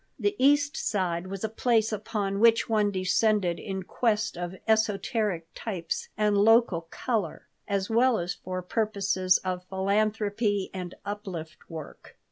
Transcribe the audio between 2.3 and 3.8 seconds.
which one descended